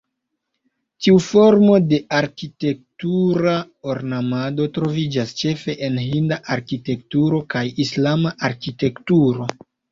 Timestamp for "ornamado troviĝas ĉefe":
3.95-5.77